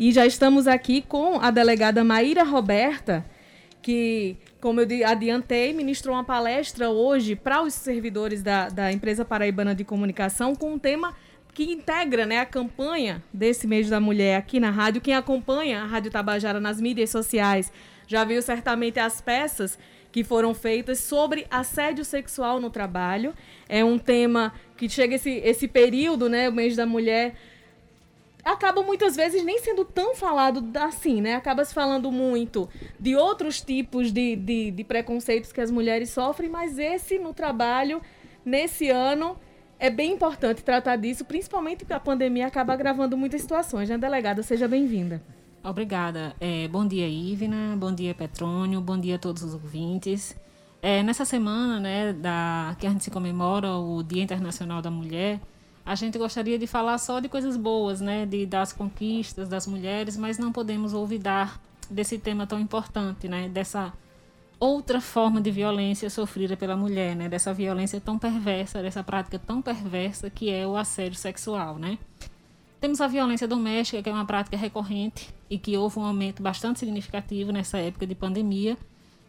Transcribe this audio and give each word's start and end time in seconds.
E 0.00 0.12
já 0.12 0.24
estamos 0.24 0.66
aqui 0.66 1.02
com 1.02 1.38
a 1.42 1.50
delegada 1.50 2.02
Maíra 2.02 2.42
Roberta, 2.42 3.22
que, 3.82 4.38
como 4.58 4.80
eu 4.80 5.06
adiantei, 5.06 5.74
ministrou 5.74 6.16
uma 6.16 6.24
palestra 6.24 6.88
hoje 6.88 7.36
para 7.36 7.60
os 7.60 7.74
servidores 7.74 8.42
da, 8.42 8.70
da 8.70 8.90
empresa 8.90 9.26
paraibana 9.26 9.74
de 9.74 9.84
comunicação 9.84 10.54
com 10.54 10.72
um 10.72 10.78
tema 10.78 11.14
que 11.52 11.64
integra 11.64 12.24
né, 12.24 12.38
a 12.38 12.46
campanha 12.46 13.22
desse 13.30 13.66
mês 13.66 13.90
da 13.90 14.00
mulher 14.00 14.38
aqui 14.38 14.58
na 14.58 14.70
rádio. 14.70 15.02
Quem 15.02 15.14
acompanha 15.14 15.82
a 15.82 15.86
Rádio 15.86 16.10
Tabajara 16.10 16.58
nas 16.58 16.80
mídias 16.80 17.10
sociais 17.10 17.70
já 18.06 18.24
viu 18.24 18.40
certamente 18.40 18.98
as 18.98 19.20
peças 19.20 19.78
que 20.10 20.24
foram 20.24 20.54
feitas 20.54 21.00
sobre 21.00 21.46
assédio 21.50 22.06
sexual 22.06 22.58
no 22.58 22.70
trabalho. 22.70 23.34
É 23.68 23.84
um 23.84 23.98
tema 23.98 24.54
que 24.78 24.88
chega 24.88 25.16
esse, 25.16 25.30
esse 25.44 25.68
período, 25.68 26.26
né, 26.26 26.48
o 26.48 26.52
mês 26.52 26.74
da 26.74 26.86
mulher, 26.86 27.34
acaba 28.44 28.82
muitas 28.82 29.16
vezes 29.16 29.44
nem 29.44 29.58
sendo 29.58 29.84
tão 29.84 30.14
falado 30.14 30.64
assim, 30.78 31.20
né? 31.20 31.34
Acaba 31.34 31.64
se 31.64 31.74
falando 31.74 32.10
muito 32.10 32.68
de 32.98 33.16
outros 33.16 33.60
tipos 33.60 34.12
de, 34.12 34.36
de, 34.36 34.70
de 34.70 34.84
preconceitos 34.84 35.52
que 35.52 35.60
as 35.60 35.70
mulheres 35.70 36.10
sofrem, 36.10 36.50
mas 36.50 36.78
esse 36.78 37.18
no 37.18 37.32
trabalho, 37.32 38.00
nesse 38.44 38.88
ano, 38.88 39.36
é 39.78 39.90
bem 39.90 40.12
importante 40.12 40.62
tratar 40.62 40.96
disso, 40.96 41.24
principalmente 41.24 41.78
porque 41.78 41.92
a 41.92 42.00
pandemia 42.00 42.46
acaba 42.46 42.72
agravando 42.72 43.16
muitas 43.16 43.40
situações, 43.40 43.88
né, 43.88 43.96
delegada? 43.96 44.42
Seja 44.42 44.68
bem-vinda. 44.68 45.22
Obrigada. 45.62 46.34
É, 46.40 46.68
bom 46.68 46.86
dia, 46.86 47.06
Ivna. 47.08 47.76
Bom 47.76 47.94
dia, 47.94 48.14
Petrônio. 48.14 48.80
Bom 48.80 48.98
dia 48.98 49.16
a 49.16 49.18
todos 49.18 49.42
os 49.42 49.54
ouvintes. 49.54 50.34
É, 50.82 51.02
nessa 51.02 51.26
semana, 51.26 51.78
né, 51.78 52.12
da, 52.12 52.74
que 52.78 52.86
a 52.86 52.90
gente 52.90 53.04
se 53.04 53.10
comemora 53.10 53.74
o 53.74 54.02
Dia 54.02 54.22
Internacional 54.22 54.80
da 54.80 54.90
Mulher, 54.90 55.38
a 55.84 55.94
gente 55.94 56.18
gostaria 56.18 56.58
de 56.58 56.66
falar 56.66 56.98
só 56.98 57.20
de 57.20 57.28
coisas 57.28 57.56
boas, 57.56 58.00
né, 58.00 58.26
de, 58.26 58.46
das 58.46 58.72
conquistas 58.72 59.48
das 59.48 59.66
mulheres, 59.66 60.16
mas 60.16 60.38
não 60.38 60.52
podemos 60.52 60.94
olvidar 60.94 61.60
desse 61.88 62.18
tema 62.18 62.46
tão 62.46 62.60
importante, 62.60 63.28
né, 63.28 63.48
dessa 63.48 63.92
outra 64.58 65.00
forma 65.00 65.40
de 65.40 65.50
violência 65.50 66.10
sofrida 66.10 66.56
pela 66.56 66.76
mulher, 66.76 67.16
né, 67.16 67.28
dessa 67.28 67.52
violência 67.52 68.00
tão 68.00 68.18
perversa, 68.18 68.82
dessa 68.82 69.02
prática 69.02 69.38
tão 69.38 69.62
perversa 69.62 70.28
que 70.28 70.50
é 70.50 70.66
o 70.66 70.76
assédio 70.76 71.18
sexual, 71.18 71.78
né. 71.78 71.98
Temos 72.80 73.00
a 73.02 73.06
violência 73.06 73.46
doméstica, 73.46 74.02
que 74.02 74.08
é 74.08 74.12
uma 74.12 74.24
prática 74.24 74.56
recorrente 74.56 75.34
e 75.50 75.58
que 75.58 75.76
houve 75.76 75.98
um 75.98 76.04
aumento 76.04 76.42
bastante 76.42 76.78
significativo 76.78 77.52
nessa 77.52 77.76
época 77.76 78.06
de 78.06 78.14
pandemia. 78.14 78.76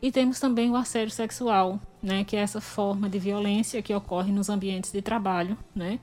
E 0.01 0.09
temos 0.09 0.39
também 0.39 0.71
o 0.71 0.75
assédio 0.75 1.13
sexual, 1.13 1.77
né, 2.01 2.23
que 2.23 2.37
é 2.37 2.39
essa 2.39 2.61
forma 2.61 3.09
de 3.09 3.19
violência 3.19 3.81
que 3.81 3.93
ocorre 3.93 4.31
nos 4.31 4.49
ambientes 4.49 4.91
de 4.91 5.01
trabalho, 5.01 5.57
né, 5.75 5.99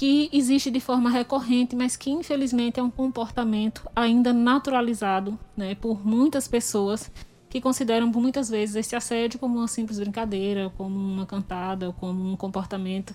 que 0.00 0.30
existe 0.32 0.70
de 0.70 0.80
forma 0.80 1.10
recorrente, 1.10 1.76
mas 1.76 1.94
que 1.94 2.08
infelizmente 2.08 2.80
é 2.80 2.82
um 2.82 2.90
comportamento 2.90 3.86
ainda 3.94 4.32
naturalizado 4.32 5.38
né, 5.54 5.74
por 5.74 6.06
muitas 6.06 6.48
pessoas 6.48 7.12
que 7.50 7.60
consideram 7.60 8.06
muitas 8.06 8.48
vezes 8.48 8.76
esse 8.76 8.96
assédio 8.96 9.38
como 9.38 9.58
uma 9.58 9.68
simples 9.68 10.00
brincadeira, 10.00 10.72
como 10.78 10.98
uma 10.98 11.26
cantada, 11.26 11.92
como 12.00 12.32
um 12.32 12.34
comportamento 12.34 13.14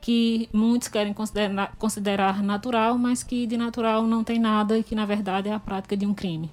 que 0.00 0.48
muitos 0.52 0.86
querem 0.86 1.12
considerar, 1.12 1.74
considerar 1.80 2.44
natural, 2.44 2.96
mas 2.96 3.24
que 3.24 3.44
de 3.44 3.56
natural 3.56 4.06
não 4.06 4.22
tem 4.22 4.38
nada 4.38 4.78
e 4.78 4.84
que 4.84 4.94
na 4.94 5.04
verdade 5.04 5.48
é 5.48 5.52
a 5.52 5.58
prática 5.58 5.96
de 5.96 6.06
um 6.06 6.14
crime. 6.14 6.48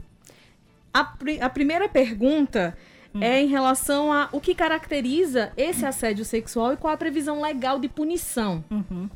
A, 0.92 1.14
a 1.40 1.50
primeira 1.52 1.88
pergunta 1.88 2.75
hum. 3.14 3.22
é 3.22 3.44
em 3.44 3.48
relação 3.48 4.12
a 4.12 4.28
o 4.31 4.42
que 4.42 4.56
caracteriza 4.56 5.53
esse 5.56 5.86
assédio 5.86 6.25
sexual 6.25 6.73
e 6.73 6.78
qual 6.78 6.92
a 6.92 6.98
previsão 6.98 7.40
legal 7.40 7.78
de 7.78 7.88
punição. 7.88 8.66
Uhum. 8.72 9.08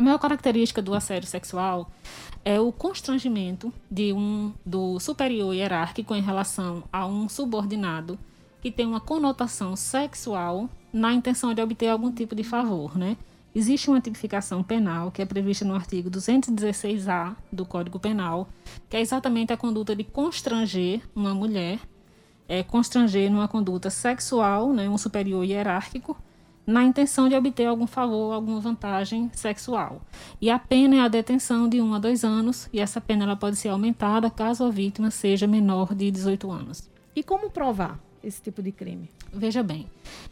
A 0.00 0.02
maior 0.02 0.18
característica 0.18 0.80
do 0.80 0.94
assédio 0.94 1.28
sexual 1.28 1.90
é 2.42 2.58
o 2.58 2.72
constrangimento 2.72 3.70
de 3.90 4.14
um 4.14 4.50
do 4.64 4.98
superior 4.98 5.54
hierárquico 5.54 6.14
em 6.14 6.22
relação 6.22 6.84
a 6.90 7.06
um 7.06 7.28
subordinado 7.28 8.18
que 8.62 8.72
tem 8.72 8.86
uma 8.86 8.98
conotação 8.98 9.76
sexual 9.76 10.70
na 10.90 11.12
intenção 11.12 11.52
de 11.52 11.60
obter 11.60 11.88
algum 11.88 12.10
tipo 12.10 12.34
de 12.34 12.42
favor, 12.42 12.96
né? 12.96 13.14
Existe 13.54 13.90
uma 13.90 14.00
tipificação 14.00 14.62
penal 14.62 15.10
que 15.10 15.20
é 15.20 15.26
prevista 15.26 15.66
no 15.66 15.74
artigo 15.74 16.10
216-A 16.10 17.36
do 17.52 17.66
Código 17.66 18.00
Penal, 18.00 18.48
que 18.88 18.96
é 18.96 19.02
exatamente 19.02 19.52
a 19.52 19.56
conduta 19.58 19.94
de 19.94 20.02
constranger 20.02 21.02
uma 21.14 21.34
mulher, 21.34 21.78
é, 22.48 22.62
constranger 22.62 23.30
numa 23.30 23.48
conduta 23.48 23.90
sexual, 23.90 24.72
né, 24.72 24.88
um 24.88 24.96
superior 24.96 25.44
hierárquico, 25.44 26.16
na 26.70 26.84
intenção 26.84 27.28
de 27.28 27.34
obter 27.34 27.66
algum 27.66 27.86
favor, 27.86 28.32
alguma 28.32 28.60
vantagem 28.60 29.30
sexual. 29.34 30.00
E 30.40 30.48
a 30.48 30.58
pena 30.58 30.96
é 30.96 31.00
a 31.00 31.08
detenção 31.08 31.68
de 31.68 31.80
1 31.80 31.84
um 31.84 31.94
a 31.94 31.98
2 31.98 32.24
anos, 32.24 32.68
e 32.72 32.78
essa 32.80 33.00
pena 33.00 33.24
ela 33.24 33.36
pode 33.36 33.56
ser 33.56 33.68
aumentada 33.68 34.30
caso 34.30 34.64
a 34.64 34.70
vítima 34.70 35.10
seja 35.10 35.46
menor 35.46 35.94
de 35.94 36.10
18 36.10 36.50
anos. 36.50 36.88
E 37.14 37.22
como 37.22 37.50
provar 37.50 37.98
esse 38.22 38.40
tipo 38.40 38.62
de 38.62 38.70
crime? 38.70 39.10
Veja 39.32 39.62
bem, 39.62 39.86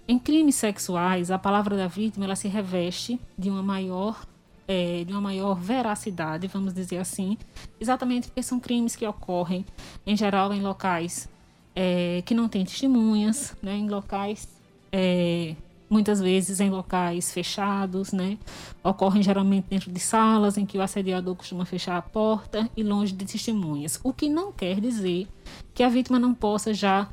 em 0.07 0.19
crimes 0.19 0.55
sexuais, 0.55 1.31
a 1.31 1.39
palavra 1.39 1.77
da 1.77 1.89
vítima 1.89 2.25
ela 2.25 2.37
se 2.37 2.47
reveste 2.47 3.21
de 3.37 3.51
uma 3.51 3.63
maior 3.63 4.25
é, 4.67 5.03
de 5.03 5.13
uma 5.13 5.21
maior 5.21 5.55
veracidade, 5.55 6.47
vamos 6.47 6.75
dizer 6.75 6.99
assim, 6.99 7.39
exatamente 7.81 8.29
porque 8.29 8.43
são 8.43 8.61
crimes 8.61 8.95
que 8.95 9.07
ocorrem, 9.07 9.65
em 10.07 10.15
geral, 10.15 10.53
em 10.53 10.61
locais 10.61 11.27
é, 11.75 12.23
que 12.27 12.35
não 12.35 12.49
têm 12.49 12.67
testemunhas, 12.67 13.57
né, 13.63 13.75
em 13.75 13.89
locais 13.89 14.47
é, 14.93 15.57
muitas 15.89 16.21
vezes 16.21 16.61
em 16.61 16.71
locais 16.71 17.33
fechados, 17.33 18.13
né? 18.13 18.39
Ocorrem 18.83 19.23
geralmente 19.23 19.67
dentro 19.69 19.91
de 19.91 20.01
salas 20.01 20.57
em 20.57 20.67
que 20.67 20.79
o 20.79 20.83
assediador 20.83 21.35
costuma 21.35 21.65
fechar 21.65 21.97
a 21.97 22.03
porta 22.03 22.69
e 22.77 22.83
longe 22.83 23.13
de 23.13 23.25
testemunhas. 23.25 23.99
O 24.03 24.13
que 24.13 24.29
não 24.29 24.53
quer 24.53 24.81
dizer 24.81 25.27
que 25.75 25.83
a 25.83 25.89
vítima 25.89 26.19
não 26.19 26.35
possa 26.35 26.75
já 26.75 27.09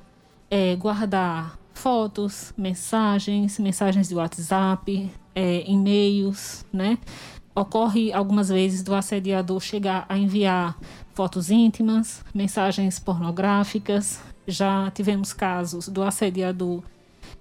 é, 0.50 0.76
guardar 0.76 1.58
fotos, 1.74 2.54
mensagens, 2.58 3.60
mensagens 3.60 4.08
de 4.08 4.16
WhatsApp, 4.16 5.12
é, 5.34 5.70
e-mails, 5.70 6.66
né? 6.72 6.98
Ocorre 7.54 8.12
algumas 8.12 8.50
vezes 8.50 8.84
do 8.84 8.94
assediador 8.94 9.62
chegar 9.62 10.06
a 10.10 10.18
enviar 10.18 10.78
fotos 11.14 11.50
íntimas, 11.50 12.24
mensagens 12.34 13.00
pornográficas. 13.00 14.22
Já 14.46 14.92
tivemos 14.92 15.32
casos 15.32 15.88
do 15.88 16.04
assediador 16.04 16.84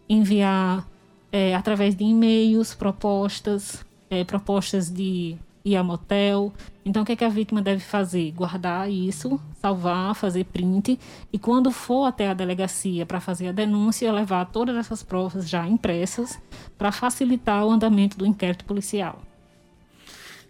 enviar 0.08 0.86
é, 1.34 1.52
através 1.52 1.96
de 1.96 2.04
e-mails, 2.04 2.76
propostas, 2.76 3.84
é, 4.08 4.22
propostas 4.22 4.88
de 4.88 5.36
ir 5.64 5.76
a 5.76 5.82
motel. 5.82 6.52
Então, 6.84 7.02
o 7.02 7.04
que, 7.04 7.10
é 7.10 7.16
que 7.16 7.24
a 7.24 7.28
vítima 7.28 7.60
deve 7.60 7.80
fazer? 7.80 8.30
Guardar 8.30 8.88
isso, 8.88 9.40
salvar, 9.60 10.14
fazer 10.14 10.44
print 10.44 10.96
e, 11.32 11.36
quando 11.36 11.72
for 11.72 12.04
até 12.04 12.28
a 12.28 12.34
delegacia 12.34 13.04
para 13.04 13.18
fazer 13.18 13.48
a 13.48 13.52
denúncia, 13.52 14.12
levar 14.12 14.44
todas 14.44 14.76
essas 14.76 15.02
provas 15.02 15.48
já 15.48 15.66
impressas 15.66 16.40
para 16.78 16.92
facilitar 16.92 17.66
o 17.66 17.70
andamento 17.72 18.16
do 18.16 18.24
inquérito 18.24 18.64
policial. 18.64 19.20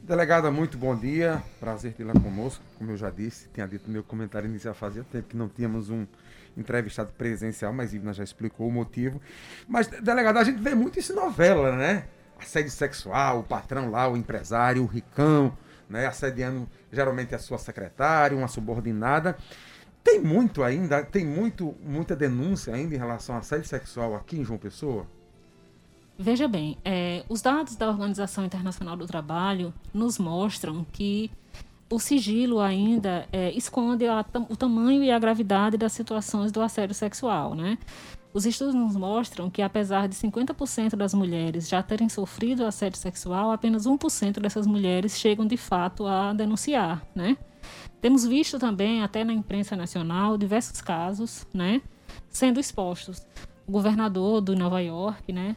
Delegada, 0.05 0.51
muito 0.51 0.77
bom 0.77 0.95
dia. 0.95 1.43
Prazer 1.59 1.95
tê-la 1.95 2.13
conosco. 2.13 2.63
Como 2.77 2.91
eu 2.91 2.97
já 2.97 3.09
disse, 3.09 3.49
tinha 3.49 3.67
dito 3.67 3.87
no 3.87 3.93
meu 3.95 4.05
comentário 4.05 4.47
inicial, 4.47 4.75
fazia 4.75 5.03
tempo 5.03 5.29
que 5.29 5.37
não 5.37 5.49
tínhamos 5.49 5.89
um 5.89 6.07
entrevistado 6.55 7.11
presencial, 7.15 7.73
mas 7.73 7.95
Ivna 7.95 8.13
já 8.13 8.23
explicou 8.23 8.69
o 8.69 8.71
motivo. 8.71 9.19
Mas, 9.67 9.87
delegado, 9.87 10.37
a 10.37 10.45
gente 10.45 10.61
vê 10.61 10.75
muito 10.75 10.99
isso 10.99 11.13
em 11.13 11.17
novela, 11.17 11.75
né? 11.75 12.05
Assédio 12.39 12.71
sexual, 12.71 13.41
o 13.41 13.45
patrão 13.45 13.91
lá, 13.91 14.07
o 14.07 14.15
empresário, 14.15 14.83
o 14.83 14.87
ricão, 14.87 15.57
né? 15.89 16.07
Assediando 16.07 16.69
geralmente 16.93 17.35
a 17.35 17.39
sua 17.39 17.57
secretária, 17.57 18.37
uma 18.37 18.47
subordinada. 18.47 19.39
Tem 20.03 20.21
muito 20.21 20.63
ainda, 20.63 21.03
tem 21.03 21.25
muito, 21.25 21.75
muita 21.83 22.15
denúncia 22.15 22.75
ainda 22.75 22.95
em 22.95 22.99
relação 22.99 23.37
a 23.37 23.39
assédio 23.39 23.67
sexual 23.67 24.15
aqui 24.15 24.39
em 24.39 24.45
João 24.45 24.59
Pessoa? 24.59 25.07
Veja 26.19 26.47
bem, 26.47 26.79
é, 26.85 27.25
os 27.29 27.43
dados 27.43 27.75
da 27.75 27.89
Organização 27.89 28.45
Internacional 28.45 28.97
do 28.97 29.07
Trabalho 29.07 29.75
nos 29.93 30.19
mostram 30.19 30.87
que 30.93 31.31
o 31.91 31.99
sigilo 31.99 32.61
ainda 32.61 33.27
é, 33.33 33.51
esconde 33.53 34.07
a, 34.07 34.25
o 34.49 34.57
tamanho 34.57 35.03
e 35.03 35.11
a 35.11 35.19
gravidade 35.19 35.77
das 35.77 35.93
situações 35.93 36.53
do 36.53 36.63
assédio 36.63 36.95
sexual, 36.95 37.55
né? 37.55 37.79
Os 38.33 38.47
estudos 38.47 38.75
nos 38.75 38.97
mostram 38.97 39.49
que, 39.49 39.63
apesar 39.63 40.09
de 40.09 40.17
50% 40.17 40.97
das 40.97 41.15
mulheres 41.15 41.69
já 41.69 41.83
terem 41.83 42.09
sofrido 42.09 42.65
assédio 42.65 42.99
sexual, 42.99 43.53
apenas 43.53 43.87
1% 43.87 44.41
dessas 44.41 44.67
mulheres 44.67 45.19
chegam 45.19 45.47
de 45.47 45.57
fato 45.57 46.07
a 46.07 46.33
denunciar, 46.33 47.07
né? 47.15 47.37
Temos 48.01 48.27
visto 48.27 48.59
também, 48.59 49.03
até 49.03 49.25
na 49.25 49.33
imprensa 49.33 49.77
nacional, 49.77 50.37
diversos 50.37 50.81
casos, 50.81 51.47
né, 51.55 51.81
sendo 52.29 52.61
expostos. 52.61 53.27
O 53.67 53.73
governador 53.73 54.41
do 54.41 54.55
Nova 54.55 54.81
York, 54.81 55.33
né, 55.33 55.57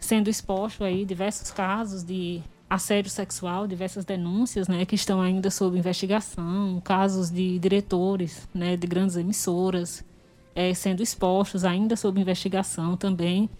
sendo 0.00 0.28
exposto 0.28 0.82
aí 0.82 1.04
diversos 1.04 1.50
casos 1.50 2.02
de 2.02 2.42
assédio 2.68 3.10
sexual, 3.10 3.66
diversas 3.66 4.04
denúncias, 4.04 4.68
né, 4.68 4.84
que 4.84 4.94
estão 4.94 5.20
ainda 5.20 5.50
sob 5.50 5.76
investigação, 5.76 6.80
casos 6.84 7.30
de 7.30 7.58
diretores, 7.58 8.48
né, 8.54 8.76
de 8.76 8.86
grandes 8.86 9.16
emissoras, 9.16 10.04
é, 10.54 10.72
sendo 10.72 11.02
expostos 11.02 11.64
ainda 11.64 11.96
sob 11.96 12.20
investigação 12.20 12.96
também. 12.96 13.50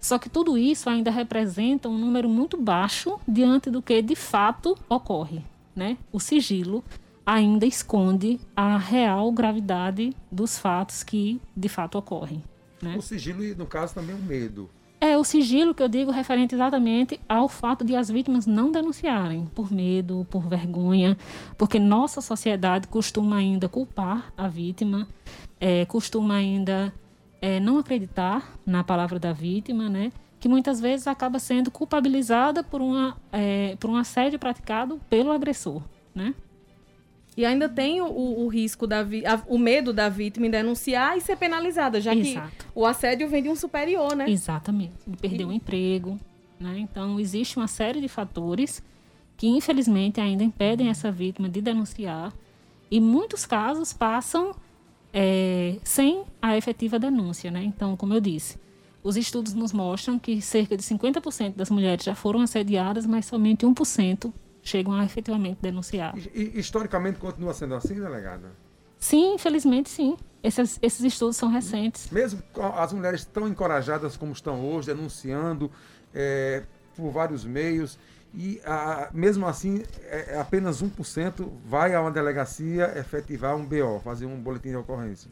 Só 0.00 0.18
que 0.18 0.30
tudo 0.30 0.56
isso 0.56 0.88
ainda 0.88 1.10
representa 1.10 1.90
um 1.90 1.98
número 1.98 2.28
muito 2.28 2.56
baixo 2.56 3.20
diante 3.28 3.70
do 3.70 3.82
que 3.82 4.00
de 4.00 4.16
fato 4.16 4.76
ocorre, 4.88 5.42
né? 5.76 5.98
O 6.10 6.18
sigilo 6.18 6.82
ainda 7.26 7.66
esconde 7.66 8.40
a 8.56 8.78
real 8.78 9.30
gravidade 9.30 10.14
dos 10.30 10.58
fatos 10.58 11.02
que 11.02 11.40
de 11.54 11.68
fato 11.68 11.98
ocorrem. 11.98 12.42
Né? 12.82 12.96
O 12.96 13.02
sigilo, 13.02 13.42
no 13.56 13.66
caso, 13.66 13.94
também 13.94 14.14
é 14.14 14.18
um 14.18 14.22
medo. 14.22 14.70
É 15.00 15.18
o 15.18 15.24
sigilo 15.24 15.74
que 15.74 15.82
eu 15.82 15.88
digo 15.88 16.10
referente 16.10 16.54
exatamente 16.54 17.20
ao 17.28 17.48
fato 17.48 17.84
de 17.84 17.94
as 17.94 18.08
vítimas 18.08 18.46
não 18.46 18.72
denunciarem 18.72 19.46
por 19.54 19.70
medo, 19.70 20.26
por 20.30 20.48
vergonha, 20.48 21.16
porque 21.58 21.78
nossa 21.78 22.20
sociedade 22.20 22.88
costuma 22.88 23.36
ainda 23.36 23.68
culpar 23.68 24.32
a 24.36 24.48
vítima, 24.48 25.06
é, 25.60 25.84
costuma 25.84 26.36
ainda 26.36 26.92
é, 27.40 27.60
não 27.60 27.78
acreditar 27.78 28.56
na 28.64 28.82
palavra 28.82 29.18
da 29.18 29.32
vítima, 29.32 29.88
né? 29.88 30.10
que 30.44 30.48
muitas 30.48 30.78
vezes 30.78 31.06
acaba 31.06 31.38
sendo 31.38 31.70
culpabilizada 31.70 32.62
por, 32.62 32.82
uma, 32.82 33.16
é, 33.32 33.76
por 33.80 33.88
um 33.88 33.96
assédio 33.96 34.38
praticado 34.38 35.00
pelo 35.08 35.32
agressor. 35.32 35.82
Né? 36.14 36.34
E 37.36 37.44
ainda 37.44 37.68
tem 37.68 38.00
o, 38.00 38.06
o 38.06 38.48
risco, 38.48 38.86
da 38.86 39.02
vi, 39.02 39.26
a, 39.26 39.42
o 39.48 39.58
medo 39.58 39.92
da 39.92 40.08
vítima 40.08 40.46
em 40.46 40.50
denunciar 40.50 41.18
e 41.18 41.20
ser 41.20 41.36
penalizada, 41.36 42.00
já 42.00 42.14
Exato. 42.14 42.48
que 42.48 42.64
o 42.74 42.86
assédio 42.86 43.28
vem 43.28 43.42
de 43.42 43.48
um 43.48 43.56
superior, 43.56 44.14
né? 44.14 44.30
Exatamente. 44.30 44.92
De 45.06 45.16
perder 45.16 45.44
o 45.44 45.52
emprego. 45.52 46.18
Né? 46.60 46.78
Então, 46.78 47.18
existe 47.18 47.56
uma 47.56 47.66
série 47.66 48.00
de 48.00 48.08
fatores 48.08 48.82
que, 49.36 49.48
infelizmente, 49.48 50.20
ainda 50.20 50.44
impedem 50.44 50.88
essa 50.88 51.10
vítima 51.10 51.48
de 51.48 51.60
denunciar. 51.60 52.32
E 52.88 53.00
muitos 53.00 53.44
casos 53.44 53.92
passam 53.92 54.54
é, 55.12 55.76
sem 55.82 56.22
a 56.40 56.56
efetiva 56.56 56.98
denúncia. 57.00 57.50
Né? 57.50 57.64
Então, 57.64 57.96
como 57.96 58.14
eu 58.14 58.20
disse, 58.20 58.58
os 59.02 59.16
estudos 59.16 59.54
nos 59.54 59.72
mostram 59.72 60.18
que 60.20 60.40
cerca 60.40 60.76
de 60.76 60.82
50% 60.84 61.56
das 61.56 61.68
mulheres 61.68 62.04
já 62.04 62.14
foram 62.14 62.40
assediadas, 62.40 63.04
mas 63.06 63.26
somente 63.26 63.66
1% 63.66 64.32
chegam 64.64 64.94
a 64.94 65.04
efetivamente 65.04 65.58
denunciar. 65.60 66.14
E, 66.34 66.58
historicamente 66.58 67.18
continua 67.18 67.52
sendo 67.52 67.74
assim, 67.74 67.94
delegada? 67.94 68.50
Sim, 68.98 69.34
infelizmente 69.34 69.90
sim. 69.90 70.16
Esses, 70.42 70.78
esses 70.82 71.00
estudos 71.04 71.36
são 71.36 71.48
recentes. 71.48 72.10
Mesmo 72.10 72.42
as 72.74 72.92
mulheres 72.92 73.24
tão 73.24 73.46
encorajadas 73.46 74.16
como 74.16 74.32
estão 74.32 74.64
hoje, 74.66 74.86
denunciando 74.88 75.70
é, 76.14 76.64
por 76.96 77.10
vários 77.10 77.44
meios, 77.44 77.98
e 78.34 78.60
a, 78.64 79.10
mesmo 79.12 79.46
assim, 79.46 79.82
é, 80.04 80.34
é 80.34 80.40
apenas 80.40 80.82
1% 80.82 81.48
vai 81.64 81.94
a 81.94 82.00
uma 82.00 82.10
delegacia 82.10 82.92
efetivar 82.98 83.54
um 83.54 83.64
BO, 83.64 84.00
fazer 84.02 84.26
um 84.26 84.40
boletim 84.40 84.70
de 84.70 84.76
ocorrência. 84.76 85.30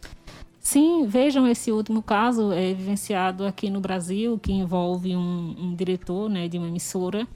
Sim, 0.61 1.07
vejam 1.07 1.49
esse 1.49 1.73
último 1.73 2.03
caso 2.03 2.53
é, 2.53 2.73
vivenciado 2.73 3.45
aqui 3.45 3.69
no 3.69 3.81
Brasil, 3.81 4.39
que 4.39 4.53
envolve 4.53 5.17
um, 5.17 5.57
um 5.59 5.75
diretor 5.75 6.31
né, 6.31 6.47
de 6.47 6.57
uma 6.57 6.69
emissora 6.69 7.27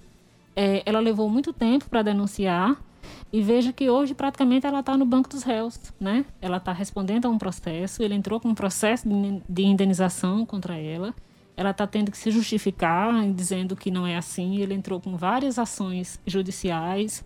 é, 0.57 0.83
ela 0.87 0.99
levou 0.99 1.29
muito 1.29 1.53
tempo 1.53 1.89
para 1.91 2.01
denunciar 2.01 2.83
e 3.31 3.43
veja 3.43 3.73
que 3.73 3.91
hoje 3.91 4.15
praticamente 4.15 4.67
ela 4.67 4.81
está 4.81 4.97
no 4.97 5.05
banco 5.05 5.29
dos 5.29 5.43
réus, 5.43 5.79
né? 6.01 6.25
Ela 6.41 6.57
está 6.57 6.73
respondendo 6.73 7.27
a 7.27 7.29
um 7.29 7.37
processo, 7.37 8.03
ele 8.03 8.15
entrou 8.15 8.41
com 8.41 8.49
um 8.49 8.55
processo 8.55 9.07
de 9.49 9.63
indenização 9.63 10.47
contra 10.47 10.79
ela, 10.79 11.15
ela 11.57 11.71
está 11.71 11.87
tendo 11.87 12.11
que 12.11 12.19
se 12.19 12.31
justificar 12.31 13.13
dizendo 13.33 13.77
que 13.77 13.91
não 13.91 14.07
é 14.07 14.17
assim, 14.17 14.57
ele 14.57 14.75
entrou 14.75 15.01
com 15.01 15.17
várias 15.17 15.59
ações 15.59 16.19
judiciais, 16.27 17.25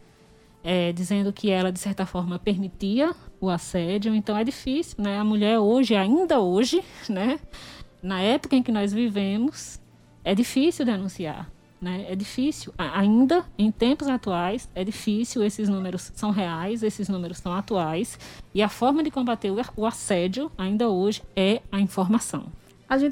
é, 0.63 0.93
dizendo 0.93 1.33
que 1.33 1.51
ela 1.51 1.73
de 1.73 1.79
certa 1.79 2.05
forma 2.05 2.39
permitia 2.39 3.15
o 3.41 3.49
assédio, 3.49 4.15
então 4.15 4.37
é 4.37 4.45
difícil, 4.45 4.97
né? 4.99 5.19
A 5.19 5.25
mulher 5.25 5.59
hoje, 5.59 5.95
ainda 5.95 6.41
hoje, 6.41 6.83
né? 7.09 7.39
Na 8.03 8.21
época 8.21 8.57
em 8.57 8.63
que 8.63 8.73
nós 8.73 8.93
vivemos, 8.93 9.81
é 10.25 10.35
difícil 10.35 10.85
denunciar. 10.85 11.51
Né? 11.81 12.05
É 12.09 12.15
difícil, 12.15 12.75
ainda 12.77 13.45
em 13.57 13.71
tempos 13.71 14.07
atuais, 14.07 14.69
é 14.75 14.85
difícil, 14.85 15.43
esses 15.43 15.69
números 15.69 16.13
são 16.15 16.31
reais, 16.31 16.83
esses 16.83 17.09
números 17.09 17.39
são 17.39 17.53
atuais, 17.53 18.19
e 18.55 18.63
a 18.63 18.69
forma 18.69 19.03
de 19.03 19.11
combater 19.11 19.51
o 19.77 19.87
assédio, 19.87 20.53
ainda 20.59 20.91
hoje, 20.91 21.23
é 21.35 21.63
a 21.73 21.81
informação. 21.81 22.53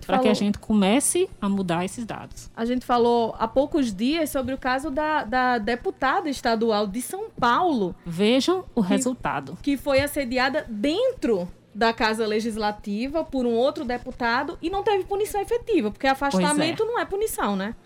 Para 0.05 0.19
que 0.19 0.29
a 0.29 0.35
gente 0.35 0.59
comece 0.59 1.31
a 1.41 1.49
mudar 1.49 1.85
esses 1.85 2.05
dados. 2.05 2.51
A 2.57 2.65
gente 2.65 2.85
falou 2.85 3.37
há 3.39 3.47
poucos 3.47 3.95
dias 3.95 4.29
sobre 4.29 4.53
o 4.53 4.59
caso 4.59 4.91
da, 4.91 5.23
da 5.23 5.59
deputada 5.59 6.29
estadual 6.29 6.85
de 6.85 7.01
São 7.01 7.31
Paulo. 7.31 7.95
Vejam 8.05 8.65
o 8.75 8.83
que, 8.83 8.89
resultado. 8.89 9.57
Que 9.63 9.77
foi 9.77 10.01
assediada 10.01 10.67
dentro 10.69 11.49
da 11.73 11.93
Casa 11.93 12.27
Legislativa 12.27 13.23
por 13.23 13.47
um 13.47 13.55
outro 13.55 13.85
deputado 13.85 14.59
e 14.61 14.69
não 14.69 14.83
teve 14.83 15.05
punição 15.05 15.41
efetiva, 15.41 15.93
porque 15.93 16.09
afastamento 16.09 16.83
é. 16.83 16.87
não 16.87 16.99
é 16.99 17.05
punição, 17.05 17.55
né? 17.55 17.77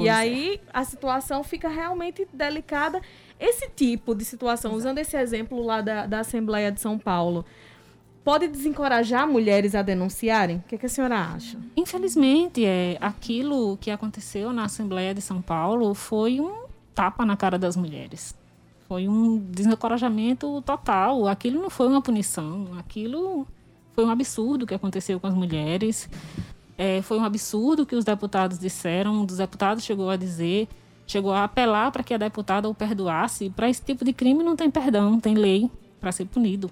Pois 0.00 0.06
e 0.06 0.08
é. 0.08 0.12
aí 0.12 0.60
a 0.72 0.84
situação 0.84 1.44
fica 1.44 1.68
realmente 1.68 2.26
delicada. 2.32 3.00
Esse 3.38 3.68
tipo 3.68 4.14
de 4.14 4.24
situação, 4.24 4.74
usando 4.74 4.98
esse 4.98 5.16
exemplo 5.16 5.62
lá 5.62 5.80
da, 5.80 6.06
da 6.06 6.20
Assembleia 6.20 6.72
de 6.72 6.80
São 6.80 6.98
Paulo, 6.98 7.44
pode 8.24 8.48
desencorajar 8.48 9.26
mulheres 9.26 9.74
a 9.74 9.82
denunciarem? 9.82 10.56
O 10.56 10.62
que, 10.68 10.78
que, 10.78 10.86
a 10.86 10.88
senhora 10.88 11.18
acha? 11.18 11.58
Infelizmente, 11.76 12.64
é, 12.64 12.96
aquilo 13.00 13.76
que 13.78 13.90
aconteceu 13.90 14.52
na 14.52 14.64
Assembleia 14.64 15.14
de 15.14 15.20
São 15.20 15.40
Paulo 15.40 15.94
foi 15.94 16.40
um 16.40 16.64
tapa 16.94 17.24
na 17.24 17.36
cara 17.36 17.58
das 17.58 17.76
mulheres. 17.76 18.34
Foi 18.88 19.06
um 19.06 19.38
desencorajamento 19.38 20.62
total. 20.62 21.28
Aquilo 21.28 21.62
não 21.62 21.70
foi 21.70 21.86
uma 21.86 22.02
punição. 22.02 22.68
Aquilo 22.78 23.46
foi 23.94 24.04
um 24.04 24.10
absurdo 24.10 24.66
que 24.66 24.74
aconteceu 24.74 25.20
com 25.20 25.26
as 25.26 25.34
mulheres. 25.34 26.08
É, 26.82 27.02
foi 27.02 27.18
um 27.18 27.24
absurdo 27.24 27.84
que 27.84 27.94
os 27.94 28.06
deputados 28.06 28.58
disseram. 28.58 29.12
Um 29.12 29.26
dos 29.26 29.36
deputados 29.36 29.84
chegou 29.84 30.08
a 30.08 30.16
dizer, 30.16 30.66
chegou 31.06 31.30
a 31.30 31.44
apelar 31.44 31.92
para 31.92 32.02
que 32.02 32.14
a 32.14 32.16
deputada 32.16 32.66
o 32.70 32.74
perdoasse. 32.74 33.50
Para 33.50 33.68
esse 33.68 33.82
tipo 33.82 34.02
de 34.02 34.14
crime 34.14 34.42
não 34.42 34.56
tem 34.56 34.70
perdão, 34.70 35.10
não 35.10 35.20
tem 35.20 35.34
lei 35.34 35.70
para 36.00 36.10
ser 36.10 36.24
punido. 36.24 36.70